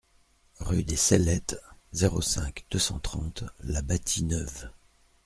[0.57, 4.71] Rue des Cellettes, zéro cinq, deux cent trente La Bâtie-Neuve